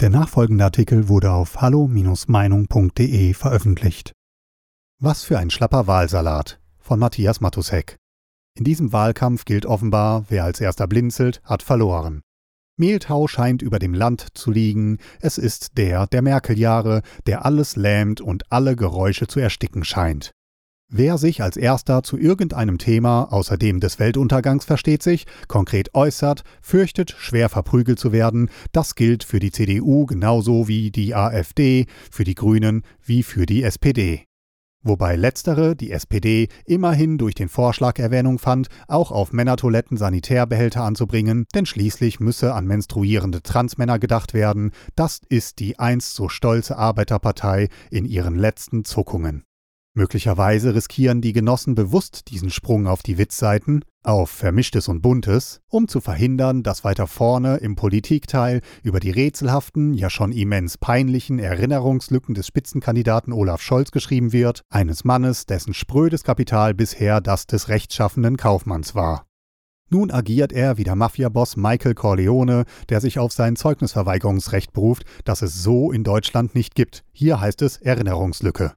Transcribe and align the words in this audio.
Der 0.00 0.10
nachfolgende 0.10 0.64
Artikel 0.64 1.08
wurde 1.08 1.30
auf 1.30 1.60
hallo-meinung.de 1.60 3.32
veröffentlicht. 3.32 4.12
Was 5.00 5.22
für 5.22 5.38
ein 5.38 5.50
schlapper 5.50 5.86
Wahlsalat 5.86 6.60
von 6.78 6.98
Matthias 6.98 7.40
Matusek. 7.40 7.96
In 8.58 8.64
diesem 8.64 8.92
Wahlkampf 8.92 9.44
gilt 9.44 9.66
offenbar, 9.66 10.24
wer 10.28 10.44
als 10.44 10.60
erster 10.60 10.88
blinzelt, 10.88 11.40
hat 11.44 11.62
verloren. 11.62 12.22
Mehltau 12.76 13.28
scheint 13.28 13.62
über 13.62 13.78
dem 13.78 13.94
Land 13.94 14.36
zu 14.36 14.50
liegen, 14.50 14.98
es 15.20 15.38
ist 15.38 15.78
der 15.78 16.08
der 16.08 16.22
Merkel-Jahre, 16.22 17.02
der 17.26 17.44
alles 17.44 17.76
lähmt 17.76 18.20
und 18.20 18.50
alle 18.50 18.74
Geräusche 18.74 19.28
zu 19.28 19.38
ersticken 19.38 19.84
scheint. 19.84 20.32
Wer 20.96 21.18
sich 21.18 21.42
als 21.42 21.56
erster 21.56 22.04
zu 22.04 22.16
irgendeinem 22.16 22.78
Thema 22.78 23.32
außer 23.32 23.56
dem 23.56 23.80
des 23.80 23.98
Weltuntergangs 23.98 24.64
versteht 24.64 25.02
sich, 25.02 25.26
konkret 25.48 25.92
äußert, 25.94 26.44
fürchtet, 26.62 27.16
schwer 27.18 27.48
verprügelt 27.48 27.98
zu 27.98 28.12
werden, 28.12 28.48
das 28.70 28.94
gilt 28.94 29.24
für 29.24 29.40
die 29.40 29.50
CDU 29.50 30.06
genauso 30.06 30.68
wie 30.68 30.92
die 30.92 31.14
AfD, 31.14 31.86
für 32.12 32.22
die 32.22 32.36
Grünen 32.36 32.82
wie 33.04 33.24
für 33.24 33.44
die 33.44 33.64
SPD. 33.64 34.26
Wobei 34.86 35.16
letztere, 35.16 35.74
die 35.74 35.90
SPD, 35.90 36.48
immerhin 36.66 37.16
durch 37.16 37.34
den 37.34 37.48
Vorschlag 37.48 37.98
Erwähnung 37.98 38.38
fand, 38.38 38.68
auch 38.86 39.10
auf 39.10 39.32
Männertoiletten 39.32 39.96
Sanitärbehälter 39.96 40.84
anzubringen, 40.84 41.46
denn 41.54 41.64
schließlich 41.64 42.20
müsse 42.20 42.54
an 42.54 42.66
menstruierende 42.66 43.42
Transmänner 43.42 43.98
gedacht 43.98 44.34
werden, 44.34 44.72
das 44.94 45.22
ist 45.30 45.58
die 45.58 45.78
einst 45.78 46.14
so 46.14 46.28
stolze 46.28 46.76
Arbeiterpartei 46.76 47.68
in 47.90 48.04
ihren 48.04 48.36
letzten 48.36 48.84
Zuckungen. 48.84 49.44
Möglicherweise 49.96 50.74
riskieren 50.74 51.20
die 51.20 51.32
Genossen 51.32 51.76
bewusst 51.76 52.28
diesen 52.28 52.50
Sprung 52.50 52.88
auf 52.88 53.04
die 53.04 53.16
Witzseiten, 53.16 53.84
auf 54.02 54.28
Vermischtes 54.28 54.88
und 54.88 55.02
Buntes, 55.02 55.60
um 55.68 55.86
zu 55.86 56.00
verhindern, 56.00 56.64
dass 56.64 56.82
weiter 56.82 57.06
vorne 57.06 57.58
im 57.58 57.76
Politikteil 57.76 58.60
über 58.82 58.98
die 58.98 59.12
rätselhaften, 59.12 59.94
ja 59.94 60.10
schon 60.10 60.32
immens 60.32 60.78
peinlichen 60.78 61.38
Erinnerungslücken 61.38 62.34
des 62.34 62.48
Spitzenkandidaten 62.48 63.32
Olaf 63.32 63.62
Scholz 63.62 63.92
geschrieben 63.92 64.32
wird, 64.32 64.62
eines 64.68 65.04
Mannes, 65.04 65.46
dessen 65.46 65.74
sprödes 65.74 66.24
Kapital 66.24 66.74
bisher 66.74 67.20
das 67.20 67.46
des 67.46 67.68
rechtschaffenden 67.68 68.36
Kaufmanns 68.36 68.96
war. 68.96 69.26
Nun 69.90 70.10
agiert 70.10 70.52
er 70.52 70.76
wie 70.76 70.84
der 70.84 70.96
Mafiaboss 70.96 71.56
Michael 71.56 71.94
Corleone, 71.94 72.64
der 72.88 73.00
sich 73.00 73.20
auf 73.20 73.32
sein 73.32 73.54
Zeugnisverweigerungsrecht 73.54 74.72
beruft, 74.72 75.04
das 75.24 75.42
es 75.42 75.62
so 75.62 75.92
in 75.92 76.02
Deutschland 76.02 76.56
nicht 76.56 76.74
gibt. 76.74 77.04
Hier 77.12 77.38
heißt 77.38 77.62
es 77.62 77.76
Erinnerungslücke. 77.76 78.72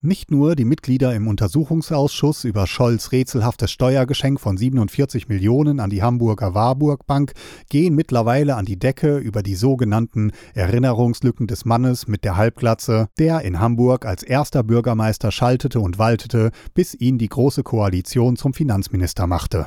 Nicht 0.00 0.30
nur 0.30 0.54
die 0.54 0.64
Mitglieder 0.64 1.12
im 1.16 1.26
Untersuchungsausschuss 1.26 2.44
über 2.44 2.68
Scholz 2.68 3.10
rätselhaftes 3.10 3.72
Steuergeschenk 3.72 4.38
von 4.38 4.56
47 4.56 5.28
Millionen 5.28 5.80
an 5.80 5.90
die 5.90 6.04
Hamburger 6.04 6.54
Warburg 6.54 7.04
Bank 7.08 7.32
gehen 7.68 7.96
mittlerweile 7.96 8.54
an 8.54 8.64
die 8.64 8.78
Decke 8.78 9.18
über 9.18 9.42
die 9.42 9.56
sogenannten 9.56 10.30
Erinnerungslücken 10.54 11.48
des 11.48 11.64
Mannes 11.64 12.06
mit 12.06 12.22
der 12.22 12.36
Halbglatze, 12.36 13.08
der 13.18 13.40
in 13.40 13.58
Hamburg 13.58 14.06
als 14.06 14.22
erster 14.22 14.62
Bürgermeister 14.62 15.32
schaltete 15.32 15.80
und 15.80 15.98
waltete, 15.98 16.52
bis 16.74 16.94
ihn 16.94 17.18
die 17.18 17.28
Große 17.28 17.64
Koalition 17.64 18.36
zum 18.36 18.54
Finanzminister 18.54 19.26
machte. 19.26 19.66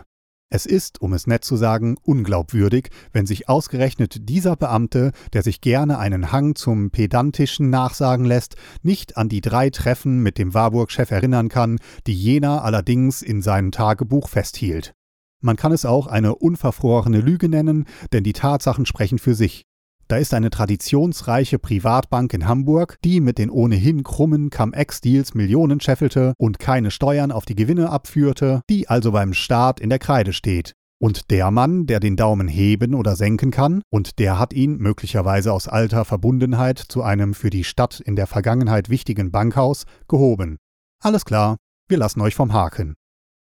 Es 0.53 0.65
ist, 0.65 1.01
um 1.01 1.13
es 1.13 1.27
nett 1.27 1.45
zu 1.45 1.55
sagen, 1.55 1.95
unglaubwürdig, 2.03 2.89
wenn 3.13 3.25
sich 3.25 3.47
ausgerechnet 3.47 4.27
dieser 4.27 4.57
Beamte, 4.57 5.13
der 5.31 5.43
sich 5.43 5.61
gerne 5.61 5.97
einen 5.97 6.33
Hang 6.33 6.55
zum 6.55 6.91
Pedantischen 6.91 7.69
nachsagen 7.69 8.25
lässt, 8.25 8.57
nicht 8.83 9.15
an 9.15 9.29
die 9.29 9.39
drei 9.39 9.69
Treffen 9.69 10.19
mit 10.19 10.37
dem 10.37 10.53
Warburg-Chef 10.53 11.09
erinnern 11.09 11.47
kann, 11.47 11.79
die 12.05 12.13
jener 12.13 12.65
allerdings 12.65 13.21
in 13.21 13.41
seinem 13.41 13.71
Tagebuch 13.71 14.27
festhielt. 14.27 14.93
Man 15.39 15.55
kann 15.55 15.71
es 15.71 15.85
auch 15.85 16.07
eine 16.07 16.35
unverfrorene 16.35 17.21
Lüge 17.21 17.47
nennen, 17.47 17.85
denn 18.11 18.25
die 18.25 18.33
Tatsachen 18.33 18.85
sprechen 18.85 19.19
für 19.19 19.35
sich. 19.35 19.65
Da 20.11 20.17
ist 20.17 20.33
eine 20.33 20.49
traditionsreiche 20.49 21.57
Privatbank 21.57 22.33
in 22.33 22.45
Hamburg, 22.45 22.97
die 23.01 23.21
mit 23.21 23.37
den 23.37 23.49
ohnehin 23.49 24.03
krummen 24.03 24.49
Cum-Ex-Deals 24.49 25.35
Millionen 25.35 25.79
scheffelte 25.79 26.33
und 26.37 26.59
keine 26.59 26.91
Steuern 26.91 27.31
auf 27.31 27.45
die 27.45 27.55
Gewinne 27.55 27.89
abführte, 27.89 28.61
die 28.69 28.89
also 28.89 29.13
beim 29.13 29.31
Staat 29.33 29.79
in 29.79 29.89
der 29.89 29.99
Kreide 29.99 30.33
steht. 30.33 30.73
Und 30.99 31.31
der 31.31 31.49
Mann, 31.49 31.85
der 31.85 32.01
den 32.01 32.17
Daumen 32.17 32.49
heben 32.49 32.93
oder 32.93 33.15
senken 33.15 33.51
kann, 33.51 33.83
und 33.89 34.19
der 34.19 34.37
hat 34.37 34.51
ihn 34.51 34.79
möglicherweise 34.79 35.53
aus 35.53 35.69
alter 35.69 36.03
Verbundenheit 36.03 36.77
zu 36.77 37.03
einem 37.03 37.33
für 37.33 37.49
die 37.49 37.63
Stadt 37.63 38.01
in 38.01 38.17
der 38.17 38.27
Vergangenheit 38.27 38.89
wichtigen 38.89 39.31
Bankhaus 39.31 39.85
gehoben. 40.09 40.57
Alles 41.01 41.23
klar, 41.23 41.55
wir 41.87 41.97
lassen 41.97 42.19
euch 42.19 42.35
vom 42.35 42.51
Haken. 42.51 42.95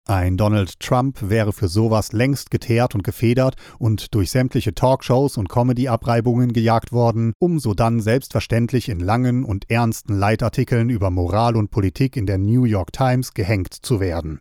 Ein 0.09 0.37
Donald 0.37 0.79
Trump 0.79 1.29
wäre 1.29 1.53
für 1.53 1.67
sowas 1.67 2.13
längst 2.13 2.49
geteert 2.49 2.95
und 2.95 3.03
gefedert 3.03 3.57
und 3.77 4.15
durch 4.15 4.31
sämtliche 4.31 4.73
Talkshows 4.73 5.37
und 5.37 5.49
Comedy-Abreibungen 5.49 6.51
gejagt 6.51 6.91
worden, 6.91 7.33
um 7.37 7.59
so 7.59 7.75
dann 7.75 7.99
selbstverständlich 7.99 8.89
in 8.89 9.01
langen 9.01 9.43
und 9.43 9.69
ernsten 9.69 10.17
Leitartikeln 10.17 10.89
über 10.89 11.11
Moral 11.11 11.55
und 11.55 11.69
Politik 11.69 12.17
in 12.17 12.25
der 12.25 12.39
New 12.39 12.63
York 12.63 12.91
Times 12.91 13.35
gehängt 13.35 13.71
zu 13.71 13.99
werden. 13.99 14.39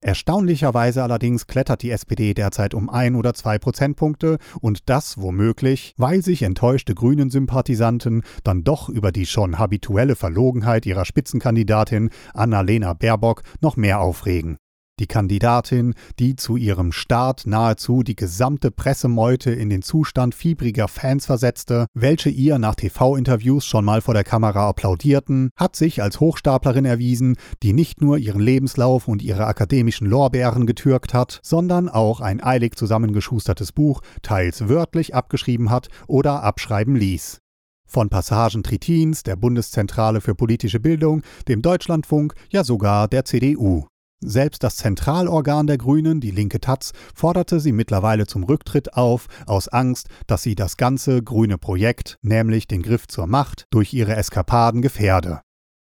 Erstaunlicherweise 0.00 1.02
allerdings 1.02 1.48
klettert 1.48 1.82
die 1.82 1.90
SPD 1.90 2.32
derzeit 2.32 2.72
um 2.72 2.88
ein 2.88 3.16
oder 3.16 3.34
zwei 3.34 3.58
Prozentpunkte 3.58 4.38
und 4.60 4.88
das 4.88 5.20
womöglich, 5.20 5.94
weil 5.96 6.22
sich 6.22 6.44
enttäuschte 6.44 6.94
Grünen-Sympathisanten 6.94 8.22
dann 8.44 8.62
doch 8.62 8.88
über 8.88 9.10
die 9.10 9.26
schon 9.26 9.58
habituelle 9.58 10.14
Verlogenheit 10.14 10.86
ihrer 10.86 11.04
Spitzenkandidatin 11.04 12.10
Annalena 12.34 12.92
Baerbock 12.92 13.42
noch 13.60 13.76
mehr 13.76 13.98
aufregen. 13.98 14.58
Die 14.98 15.06
Kandidatin, 15.06 15.94
die 16.18 16.34
zu 16.34 16.56
ihrem 16.56 16.90
Start 16.90 17.46
nahezu 17.46 18.02
die 18.02 18.16
gesamte 18.16 18.72
Pressemeute 18.72 19.52
in 19.52 19.70
den 19.70 19.82
Zustand 19.82 20.34
fiebriger 20.34 20.88
Fans 20.88 21.26
versetzte, 21.26 21.86
welche 21.94 22.30
ihr 22.30 22.58
nach 22.58 22.74
TV-Interviews 22.74 23.64
schon 23.64 23.84
mal 23.84 24.00
vor 24.00 24.14
der 24.14 24.24
Kamera 24.24 24.68
applaudierten, 24.68 25.50
hat 25.56 25.76
sich 25.76 26.02
als 26.02 26.18
Hochstaplerin 26.18 26.84
erwiesen, 26.84 27.36
die 27.62 27.72
nicht 27.72 28.00
nur 28.00 28.18
ihren 28.18 28.40
Lebenslauf 28.40 29.06
und 29.06 29.22
ihre 29.22 29.46
akademischen 29.46 30.08
Lorbeeren 30.08 30.66
getürkt 30.66 31.14
hat, 31.14 31.38
sondern 31.44 31.88
auch 31.88 32.20
ein 32.20 32.42
eilig 32.42 32.74
zusammengeschustertes 32.74 33.70
Buch 33.70 34.00
teils 34.22 34.68
wörtlich 34.68 35.14
abgeschrieben 35.14 35.70
hat 35.70 35.88
oder 36.08 36.42
abschreiben 36.42 36.96
ließ. 36.96 37.38
Von 37.86 38.08
Passagen 38.08 38.64
Tritins, 38.64 39.22
der 39.22 39.36
Bundeszentrale 39.36 40.20
für 40.20 40.34
politische 40.34 40.80
Bildung, 40.80 41.22
dem 41.46 41.62
Deutschlandfunk, 41.62 42.34
ja 42.50 42.64
sogar 42.64 43.06
der 43.06 43.24
CDU. 43.24 43.86
Selbst 44.20 44.64
das 44.64 44.76
Zentralorgan 44.76 45.68
der 45.68 45.78
Grünen, 45.78 46.20
die 46.20 46.32
linke 46.32 46.60
Taz, 46.60 46.92
forderte 47.14 47.60
sie 47.60 47.70
mittlerweile 47.70 48.26
zum 48.26 48.42
Rücktritt 48.42 48.94
auf, 48.94 49.28
aus 49.46 49.68
Angst, 49.68 50.08
dass 50.26 50.42
sie 50.42 50.56
das 50.56 50.76
ganze 50.76 51.22
grüne 51.22 51.56
Projekt, 51.56 52.18
nämlich 52.22 52.66
den 52.66 52.82
Griff 52.82 53.06
zur 53.06 53.28
Macht, 53.28 53.66
durch 53.70 53.94
ihre 53.94 54.16
Eskapaden 54.16 54.82
gefährde. 54.82 55.42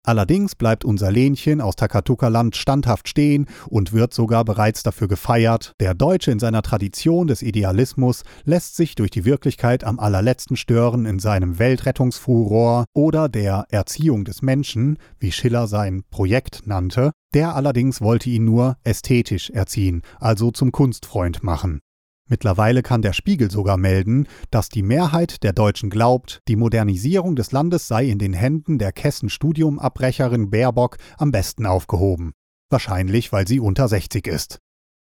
Allerdings 0.10 0.56
bleibt 0.56 0.86
unser 0.86 1.12
Lenchen 1.12 1.62
aus 1.62 1.76
Takatuka-Land 1.76 2.56
standhaft 2.56 3.08
stehen 3.08 3.46
und 3.68 3.94
wird 3.94 4.12
sogar 4.12 4.44
bereits 4.44 4.82
dafür 4.82 5.08
gefeiert. 5.08 5.74
Der 5.80 5.94
Deutsche 5.94 6.32
in 6.32 6.40
seiner 6.40 6.64
Tradition 6.64 7.28
des 7.28 7.44
Idealismus 7.44 8.24
lässt 8.44 8.76
sich 8.76 8.96
durch 8.96 9.12
die 9.12 9.24
Wirklichkeit 9.24 9.84
am 9.84 10.00
allerletzten 10.00 10.58
stören 10.58 11.06
in 11.06 11.20
seinem 11.20 11.60
Weltrettungsfuror 11.60 12.86
oder 12.96 13.30
der 13.30 13.68
Erziehung 13.70 14.26
des 14.26 14.42
Menschen, 14.42 14.98
wie 15.20 15.32
Schiller 15.32 15.68
sein 15.68 16.02
Projekt 16.10 16.66
nannte. 16.66 17.12
Der 17.36 17.56
allerdings 17.56 18.02
wollte 18.02 18.32
ihn 18.32 18.46
nur 18.46 18.78
ästhetisch 18.84 19.52
erziehen, 19.52 20.02
also 20.20 20.50
zum 20.50 20.72
Kunstfreund 20.72 21.44
machen. 21.44 21.82
Mittlerweile 22.30 22.84
kann 22.84 23.02
der 23.02 23.14
Spiegel 23.14 23.50
sogar 23.50 23.78
melden, 23.78 24.28
dass 24.52 24.70
die 24.70 24.84
Mehrheit 24.84 25.44
der 25.44 25.52
Deutschen 25.52 25.90
glaubt, 25.90 26.42
die 26.48 26.56
Modernisierung 26.56 27.36
des 27.36 27.52
Landes 27.52 27.88
sei 27.88 28.06
in 28.06 28.20
den 28.20 28.34
Händen 28.34 28.78
der 28.78 28.92
Kessen-Studiumabbrecherin 28.92 30.52
Baerbock 30.52 30.98
am 31.18 31.32
besten 31.32 31.66
aufgehoben. 31.66 32.34
Wahrscheinlich, 32.70 33.32
weil 33.32 33.48
sie 33.48 33.60
unter 33.60 33.88
60 33.88 34.28
ist. 34.28 34.60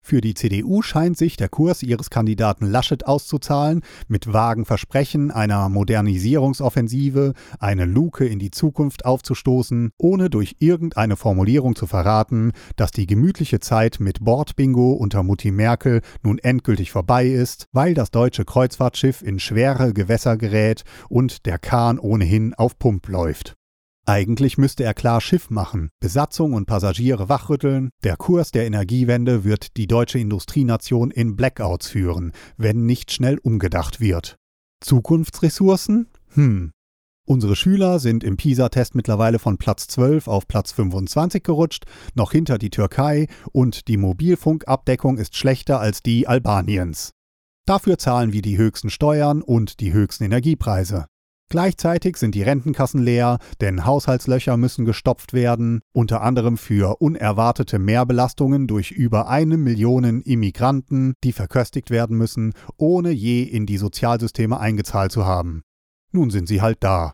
Für 0.08 0.22
die 0.22 0.36
CDU 0.36 0.82
scheint 0.84 1.18
sich 1.18 1.36
der 1.36 1.50
Kurs 1.50 1.84
ihres 1.84 2.10
Kandidaten 2.10 2.66
Laschet 2.66 3.06
auszuzahlen, 3.06 3.82
mit 4.08 4.32
vagen 4.32 4.64
Versprechen 4.64 5.32
einer 5.32 5.68
Modernisierungsoffensive 5.68 7.34
eine 7.60 7.84
Luke 7.84 8.26
in 8.26 8.40
die 8.40 8.50
Zukunft 8.50 9.04
aufzustoßen, 9.04 9.92
ohne 9.98 10.30
durch 10.30 10.56
irgendeine 10.60 11.18
Formulierung 11.18 11.76
zu 11.76 11.88
verraten, 11.88 12.54
dass 12.78 12.92
die 12.92 13.06
gemütliche 13.06 13.60
Zeit 13.60 14.00
mit 14.00 14.24
Bordbingo 14.24 14.94
unter 14.94 15.24
Mutti 15.24 15.52
Merkel 15.52 16.00
nun 16.24 16.38
endgültig 16.38 16.90
vorbei 16.90 17.28
ist, 17.28 17.66
weil 17.74 17.94
das 17.94 18.10
deutsche 18.10 18.46
Kreuzfahrtschiff 18.46 19.22
in 19.22 19.40
schwere 19.40 19.92
Gewässer 19.92 20.38
gerät 20.38 20.86
und 21.10 21.46
der 21.46 21.60
Kahn 21.60 22.00
ohnehin 22.00 22.54
auf 22.54 22.80
Pump 22.80 23.10
läuft. 23.10 23.57
Eigentlich 24.10 24.58
müsste 24.58 24.86
er 24.86 24.94
klar 24.94 25.20
Schiff 25.20 25.50
machen, 25.50 25.90
Besatzung 26.00 26.54
und 26.54 26.66
Passagiere 26.66 27.28
wachrütteln. 27.28 27.90
Der 28.06 28.16
Kurs 28.16 28.52
der 28.52 28.66
Energiewende 28.66 29.44
wird 29.44 29.76
die 29.76 29.86
deutsche 29.86 30.18
Industrienation 30.18 31.12
in 31.12 31.36
Blackouts 31.36 31.90
führen, 31.90 32.32
wenn 32.56 32.86
nicht 32.86 33.12
schnell 33.12 33.38
umgedacht 33.38 34.00
wird. 34.00 34.38
Zukunftsressourcen? 34.80 36.08
Hm. 36.36 36.72
Unsere 37.28 37.58
Schüler 37.58 38.00
sind 38.00 38.24
im 38.24 38.38
PISA-Test 38.38 38.96
mittlerweile 38.96 39.40
von 39.40 39.58
Platz 39.58 39.88
12 39.88 40.30
auf 40.30 40.48
Platz 40.48 40.72
25 40.72 41.44
gerutscht, 41.44 41.84
noch 42.16 42.32
hinter 42.32 42.58
die 42.58 42.70
Türkei 42.70 43.28
und 43.52 43.90
die 43.90 43.98
Mobilfunkabdeckung 43.98 45.18
ist 45.18 45.36
schlechter 45.36 45.82
als 45.82 46.02
die 46.02 46.30
Albaniens. 46.30 47.12
Dafür 47.66 47.98
zahlen 47.98 48.32
wir 48.32 48.42
die 48.42 48.58
höchsten 48.58 48.90
Steuern 48.90 49.42
und 49.42 49.82
die 49.82 49.92
höchsten 49.92 50.24
Energiepreise. 50.24 51.08
Gleichzeitig 51.50 52.18
sind 52.18 52.36
die 52.36 52.44
Rentenkassen 52.44 53.02
leer, 53.02 53.40
denn 53.62 53.86
Haushaltslöcher 53.86 54.58
müssen 54.58 54.84
gestopft 54.84 55.32
werden, 55.32 55.80
unter 55.94 56.22
anderem 56.22 56.58
für 56.58 56.98
unerwartete 57.00 57.80
Mehrbelastungen 57.80 58.68
durch 58.68 58.92
über 58.92 59.30
eine 59.30 59.56
Million 59.56 60.22
Immigranten, 60.22 61.14
die 61.24 61.32
verköstigt 61.32 61.90
werden 61.90 62.18
müssen, 62.18 62.54
ohne 62.76 63.12
je 63.12 63.44
in 63.44 63.66
die 63.66 63.78
Sozialsysteme 63.78 64.60
eingezahlt 64.60 65.14
zu 65.14 65.26
haben. 65.26 65.64
Nun 66.12 66.32
sind 66.32 66.48
sie 66.48 66.62
halt 66.62 66.80
da. 66.82 67.14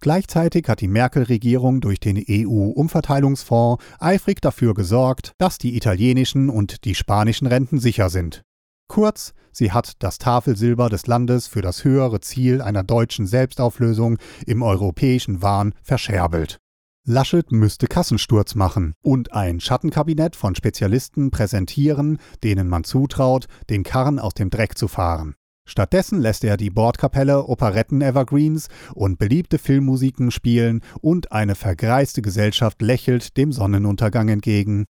Gleichzeitig 0.00 0.68
hat 0.68 0.80
die 0.80 0.88
Merkel-Regierung 0.88 1.80
durch 1.80 1.98
den 2.00 2.16
EU-Umverteilungsfonds 2.28 3.82
eifrig 3.98 4.40
dafür 4.40 4.74
gesorgt, 4.74 5.32
dass 5.38 5.58
die 5.58 5.76
italienischen 5.76 6.50
und 6.50 6.84
die 6.84 6.94
spanischen 6.94 7.46
Renten 7.46 7.78
sicher 7.78 8.08
sind. 8.08 8.42
Kurz, 8.88 9.34
sie 9.52 9.70
hat 9.70 10.02
das 10.02 10.18
Tafelsilber 10.18 10.88
des 10.88 11.06
Landes 11.06 11.46
für 11.46 11.62
das 11.62 11.84
höhere 11.84 12.20
Ziel 12.20 12.62
einer 12.62 12.82
deutschen 12.82 13.26
Selbstauflösung 13.26 14.18
im 14.46 14.62
europäischen 14.62 15.42
Wahn 15.42 15.74
verscherbelt. 15.82 16.58
Laschet 17.06 17.52
müsste 17.52 17.86
Kassensturz 17.86 18.54
machen 18.54 18.94
und 19.02 19.32
ein 19.32 19.60
Schattenkabinett 19.60 20.36
von 20.36 20.54
Spezialisten 20.54 21.30
präsentieren, 21.30 22.18
denen 22.42 22.68
man 22.68 22.84
zutraut, 22.84 23.46
den 23.70 23.82
Karren 23.82 24.18
aus 24.18 24.34
dem 24.34 24.50
Dreck 24.50 24.76
zu 24.76 24.88
fahren. 24.88 25.34
Stattdessen 25.66 26.20
lässt 26.20 26.44
er 26.44 26.56
die 26.56 26.70
Bordkapelle 26.70 27.46
Operetten-Evergreens 27.46 28.68
und 28.94 29.18
beliebte 29.18 29.58
Filmmusiken 29.58 30.30
spielen 30.30 30.82
und 31.02 31.30
eine 31.30 31.54
vergreiste 31.54 32.22
Gesellschaft 32.22 32.80
lächelt 32.80 33.36
dem 33.36 33.52
Sonnenuntergang 33.52 34.28
entgegen. 34.28 34.86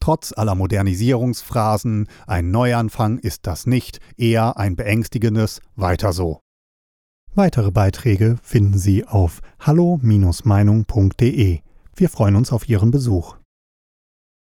Trotz 0.00 0.32
aller 0.32 0.54
Modernisierungsphrasen, 0.54 2.08
ein 2.26 2.50
Neuanfang 2.50 3.18
ist 3.18 3.46
das 3.46 3.66
nicht, 3.66 4.00
eher 4.16 4.56
ein 4.56 4.74
beängstigendes 4.74 5.60
Weiter 5.76 6.14
so. 6.14 6.40
Weitere 7.34 7.70
Beiträge 7.70 8.38
finden 8.42 8.78
Sie 8.78 9.06
auf 9.06 9.42
hallo-meinung.de. 9.60 11.60
Wir 11.94 12.08
freuen 12.08 12.36
uns 12.36 12.50
auf 12.50 12.66
Ihren 12.68 12.90
Besuch. 12.90 13.36